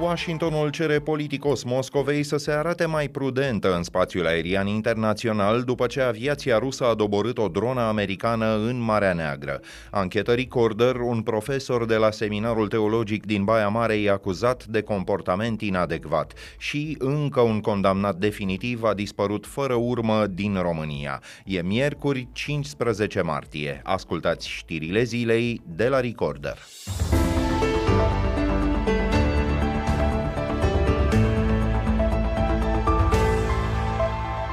[0.00, 6.00] Washingtonul cere politicos Moscovei să se arate mai prudentă în spațiul aerian internațional după ce
[6.00, 9.60] aviația rusă a doborât o dronă americană în Marea Neagră.
[9.90, 15.60] Anchetă Recorder, un profesor de la seminarul teologic din Baia Mare i-a acuzat de comportament
[15.60, 21.22] inadecvat și încă un condamnat definitiv a dispărut fără urmă din România.
[21.44, 23.80] E miercuri 15 martie.
[23.84, 26.56] Ascultați știrile zilei de la Recorder.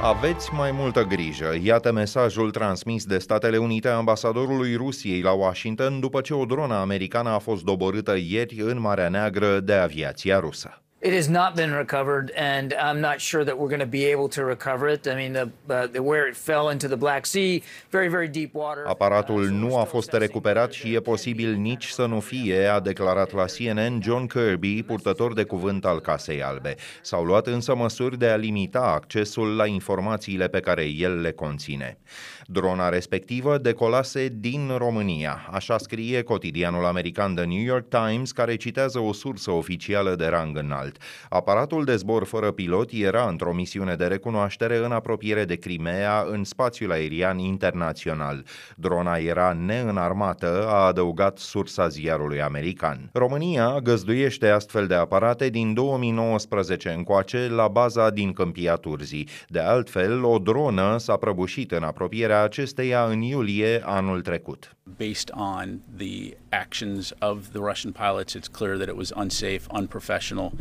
[0.04, 1.58] Aveți mai multă grijă.
[1.62, 7.28] Iată mesajul transmis de Statele Unite ambasadorului Rusiei la Washington după ce o dronă americană
[7.28, 10.83] a fost doborâtă ieri în Marea Neagră de aviația rusă.
[11.04, 14.28] It has not been recovered, and I'm not sure that we're going to be able
[14.28, 15.06] to recover it.
[15.06, 18.54] I mean, the, uh, the, where it fell into the Black Sea, very, very deep
[18.54, 18.84] water.
[18.86, 23.32] Aparatul uh, nu a fost recuperat și e posibil nici să nu fie, a declarat
[23.32, 26.74] la CNN John Kirby, purtător de cuvânt al Casei Albe.
[27.02, 31.98] S-au luat însă măsuri de a limita accesul la informațiile pe care el le conține.
[32.46, 38.98] Drona respectivă decolase din România, așa scrie cotidianul american The New York Times, care citează
[38.98, 40.93] o sursă oficială de rang înalt.
[41.28, 46.44] Aparatul de zbor fără pilot era într-o misiune de recunoaștere în apropiere de Crimea, în
[46.44, 48.44] spațiul aerian internațional.
[48.76, 53.10] Drona era neînarmată, a adăugat sursa ziarului american.
[53.12, 59.28] România găzduiește astfel de aparate din 2019 încoace la baza din Câmpia Turzii.
[59.48, 64.76] De altfel, o dronă s-a prăbușit în apropierea încheierea acesteia în iulie anul trecut.
[64.98, 70.52] Based on the actions of the Russian pilots, it's clear that it was unsafe, unprofessional,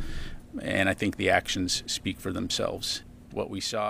[0.62, 3.04] and I think the actions speak for themselves.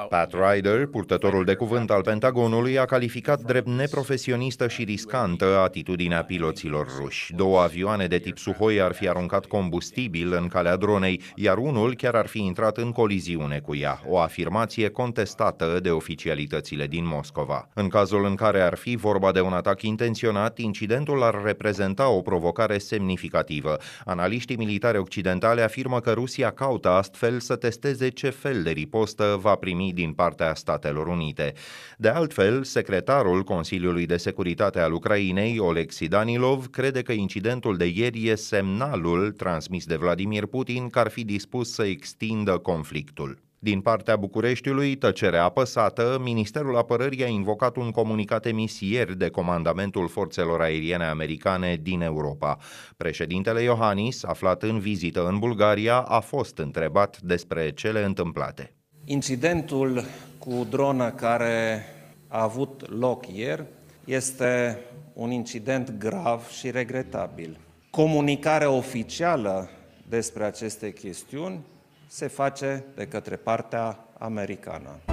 [0.09, 6.87] Pat Ryder, purtătorul de cuvânt al Pentagonului, a calificat drept neprofesionistă și riscantă atitudinea piloților
[6.99, 7.33] ruși.
[7.33, 12.15] Două avioane de tip Suhoi ar fi aruncat combustibil în calea dronei, iar unul chiar
[12.15, 17.69] ar fi intrat în coliziune cu ea, o afirmație contestată de oficialitățile din Moscova.
[17.73, 22.21] În cazul în care ar fi vorba de un atac intenționat, incidentul ar reprezenta o
[22.21, 23.77] provocare semnificativă.
[24.05, 29.55] Analiștii militari occidentale afirmă că Rusia caută astfel să testeze ce fel de ripostă va
[29.55, 31.53] primi din partea Statelor Unite.
[31.97, 38.27] De altfel, secretarul Consiliului de Securitate al Ucrainei, Oleksiy Danilov, crede că incidentul de ieri
[38.27, 43.41] e semnalul transmis de Vladimir Putin că ar fi dispus să extindă conflictul.
[43.63, 50.07] Din partea Bucureștiului, tăcere apăsată, Ministerul Apărării a invocat un comunicat emis ieri de Comandamentul
[50.07, 52.57] Forțelor Aeriene Americane din Europa.
[52.97, 58.75] Președintele Iohannis, aflat în vizită în Bulgaria, a fost întrebat despre cele întâmplate.
[59.05, 60.03] Incidentul
[60.39, 61.85] cu dronă care
[62.27, 63.63] a avut loc ieri
[64.05, 64.79] este
[65.13, 67.57] un incident grav și regretabil.
[67.89, 69.69] Comunicarea oficială
[70.09, 71.59] despre aceste chestiuni
[72.07, 75.12] se face de către partea americană.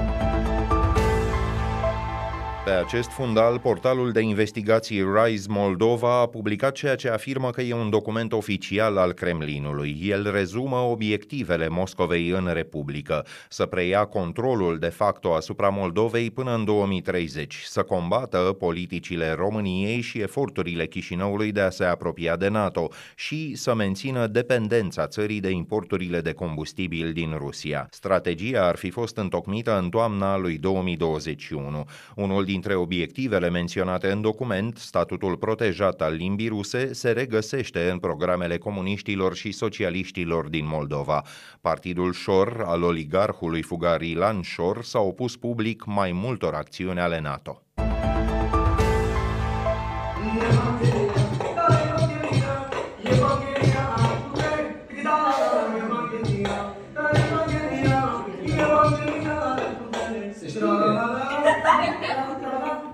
[2.64, 7.74] Pe acest fundal, portalul de investigații Rise Moldova a publicat ceea ce afirmă că e
[7.74, 9.98] un document oficial al Kremlinului.
[10.02, 16.64] El rezumă obiectivele Moscovei în Republică, să preia controlul de facto asupra Moldovei până în
[16.64, 23.54] 2030, să combată politicile României și eforturile Chișinăului de a se apropia de NATO și
[23.54, 27.88] să mențină dependența țării de importurile de combustibil din Rusia.
[27.90, 31.84] Strategia ar fi fost întocmită în toamna lui 2021.
[32.14, 38.58] Unul dintre obiectivele menționate în document, statutul protejat al limbii ruse, se regăsește în programele
[38.58, 41.22] comuniștilor și socialiștilor din Moldova.
[41.60, 47.62] Partidul Șor al oligarhului fugar Ilan Șor s-a opus public mai multor acțiuni ale NATO.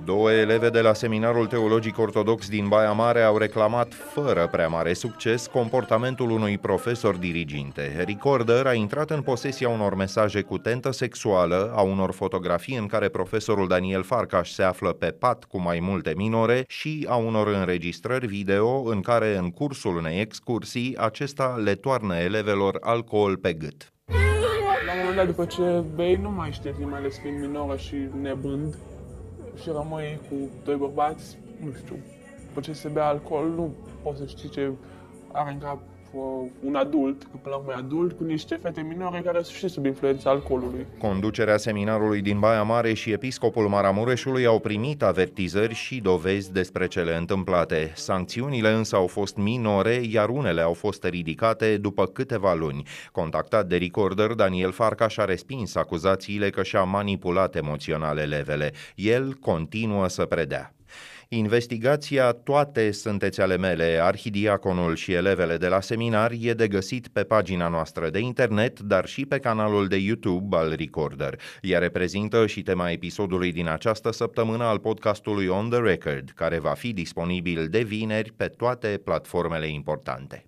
[0.06, 4.92] Două eleve de la Seminarul Teologic Ortodox din Baia Mare au reclamat, fără prea mare
[4.92, 8.04] succes, comportamentul unui profesor diriginte.
[8.06, 13.08] Recorder a intrat în posesia unor mesaje cu tentă sexuală, a unor fotografii în care
[13.08, 18.26] profesorul Daniel Farcaș se află pe pat cu mai multe minore și a unor înregistrări
[18.26, 23.92] video în care, în cursul unei excursii, acesta le toarnă elevelor alcool pe gât.
[24.86, 27.96] La un moment dat, după ce bei, nu mai știi, mai ales fiind minoră și
[28.20, 28.74] nebând,
[29.60, 31.96] și rămâi cu doi bărbați, nu știu,
[32.46, 34.72] după ce se bea alcool, nu poți să știi ce
[35.32, 35.78] are în cap.
[35.78, 35.95] uh,
[36.64, 39.68] un adult, că până la urmă e adult, cu niște fete minore care sunt și
[39.68, 40.86] sub influența alcoolului.
[40.98, 47.16] Conducerea seminarului din Baia Mare și episcopul Maramureșului au primit avertizări și dovezi despre cele
[47.16, 47.92] întâmplate.
[47.94, 52.82] Sancțiunile însă au fost minore, iar unele au fost ridicate după câteva luni.
[53.12, 58.72] Contactat de Recorder, Daniel Farcaș a respins acuzațiile că și-a manipulat emoțional elevele.
[58.94, 60.70] El continuă să predea.
[61.28, 67.22] Investigația Toate sunteți ale mele, arhidiaconul și elevele de la seminar e de găsit pe
[67.22, 71.40] pagina noastră de internet, dar și pe canalul de YouTube al Recorder.
[71.60, 76.72] Ea reprezintă și tema episodului din această săptămână al podcastului On The Record, care va
[76.72, 80.46] fi disponibil de vineri pe toate platformele importante.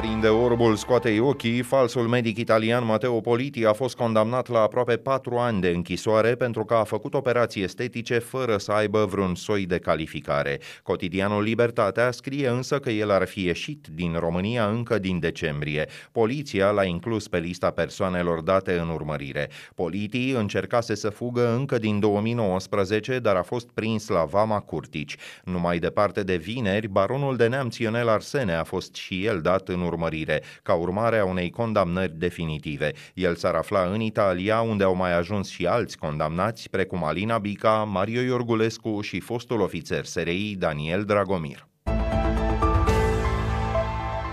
[0.00, 5.36] Prinde orbul, scoate ochii, falsul medic italian Matteo Politi a fost condamnat la aproape 4
[5.36, 9.78] ani de închisoare pentru că a făcut operații estetice fără să aibă vreun soi de
[9.78, 10.60] calificare.
[10.82, 15.88] Cotidianul Libertatea scrie însă că el ar fi ieșit din România încă din decembrie.
[16.12, 19.50] Poliția l-a inclus pe lista persoanelor date în urmărire.
[19.74, 25.16] Politi încercase să fugă încă din 2019, dar a fost prins la Vama Curtici.
[25.44, 29.86] Numai departe de vineri, baronul de neamț Ionel Arsene a fost și el dat în
[29.88, 32.92] urmărire, ca urmare a unei condamnări definitive.
[33.14, 37.84] El s-ar afla în Italia, unde au mai ajuns și alți condamnați, precum Alina Bica,
[37.84, 41.67] Mario Iorgulescu și fostul ofițer SRI Daniel Dragomir.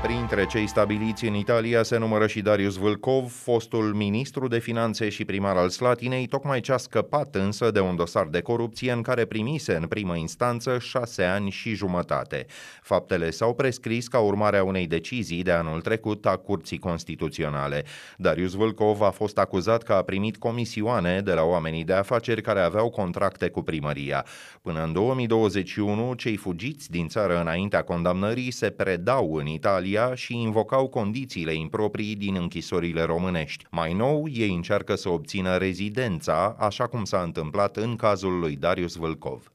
[0.06, 5.25] Printre cei stabiliți în Italia se numără și Darius Vâlcov, fostul ministru de finanțe și
[5.25, 9.25] primar al Slatinei, tocmai ce a scăpat însă de un dosar de corupție în care
[9.25, 12.46] primise în primă instanță șase ani și jumătate.
[12.81, 17.84] Faptele s-au prescris ca urmare a unei decizii de anul trecut a Curții Constituționale.
[18.18, 22.60] Darius Vâlcov a fost acuzat că a primit comisioane de la oamenii de afaceri care
[22.60, 24.25] aveau contracte cu primăria.
[24.62, 30.42] Până în 2021, cei fugiți din țară înaintea condamnării se predau în Italia Italia și
[30.42, 33.65] invocau condițiile improprii din închisorile românești.
[33.71, 38.95] Mai nou, ei încearcă să obțină rezidența, așa cum s-a întâmplat în cazul lui Darius
[38.95, 39.55] Vâlcov.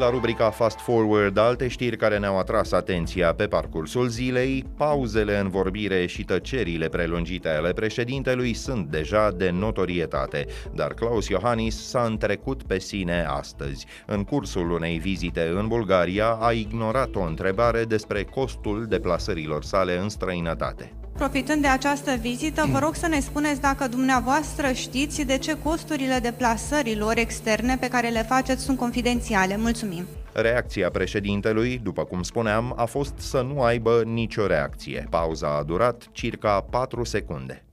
[0.00, 5.48] La rubrica Fast Forward, alte știri care ne-au atras atenția pe parcursul zilei, pauzele în
[5.48, 12.62] vorbire și tăcerile prelungite ale președintelui sunt deja de notorietate, dar Claus Iohannis s-a întrecut
[12.62, 13.86] pe sine astăzi.
[14.06, 20.08] În cursul unei vizite în Bulgaria, a ignorat o întrebare despre costul deplasărilor sale în
[20.08, 20.92] străinătate.
[21.20, 26.18] Profitând de această vizită, vă rog să ne spuneți dacă dumneavoastră știți de ce costurile
[26.22, 29.56] deplasărilor externe pe care le faceți sunt confidențiale.
[29.56, 30.04] Mulțumim!
[30.32, 35.06] Reacția președintelui, după cum spuneam, a fost să nu aibă nicio reacție.
[35.10, 37.64] Pauza a durat circa 4 secunde.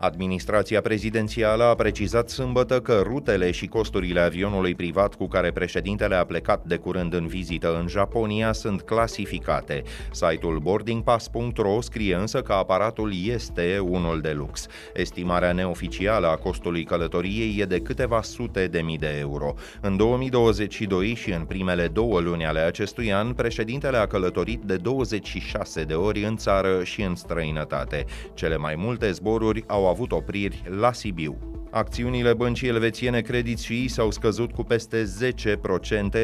[0.00, 6.24] Administrația prezidențială a precizat sâmbătă că rutele și costurile avionului privat cu care președintele a
[6.24, 9.82] plecat de curând în vizită în Japonia sunt clasificate.
[10.10, 14.66] Site-ul boardingpass.ro scrie însă că aparatul este unul de lux.
[14.94, 19.54] Estimarea neoficială a costului călătoriei e de câteva sute de mii de euro.
[19.80, 25.82] În 2022 și în primele două luni ale acestui an, președintele a călătorit de 26
[25.82, 28.04] de ori în țară și în străinătate.
[28.34, 31.57] Cele mai multe zboruri au avut opriri la Sibiu.
[31.70, 35.04] Acțiunile băncii elvețiene Credit Suisse au scăzut cu peste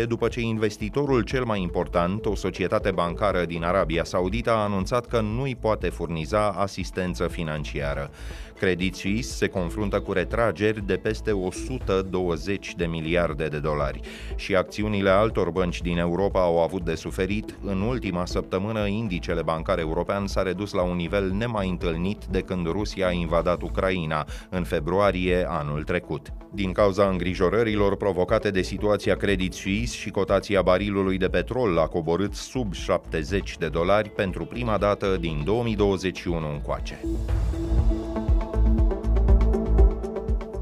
[0.04, 5.06] 10% după ce investitorul cel mai important, o societate bancară din Arabia Saudită, a anunțat
[5.06, 8.10] că nu-i poate furniza asistență financiară.
[8.58, 14.00] Credit Suisse se confruntă cu retrageri de peste 120 de miliarde de dolari
[14.36, 17.58] și acțiunile altor bănci din Europa au avut de suferit.
[17.64, 22.66] În ultima săptămână, indicele bancar european s-a redus la un nivel nemai întâlnit de când
[22.66, 26.32] Rusia a invadat Ucraina în februarie anul trecut.
[26.52, 32.34] Din cauza îngrijorărilor provocate de situația Credit Suisse și cotația barilului de petrol a coborât
[32.34, 37.00] sub 70 de dolari pentru prima dată din 2021 încoace.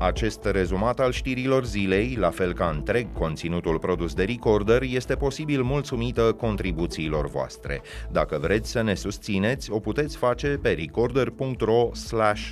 [0.05, 5.63] Acest rezumat al știrilor zilei, la fel ca întreg conținutul produs de Recorder, este posibil
[5.63, 7.81] mulțumită contribuțiilor voastre.
[8.11, 11.91] Dacă vreți să ne susțineți, o puteți face pe recorder.ro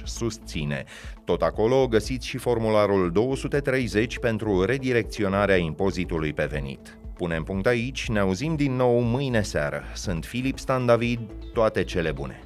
[0.05, 0.85] susține.
[1.25, 6.99] Tot acolo găsiți și formularul 230 pentru redirecționarea impozitului pe venit.
[7.15, 9.83] Punem punct aici, ne auzim din nou mâine seară.
[9.95, 11.21] Sunt Filip Stan David,
[11.53, 12.41] toate cele bune!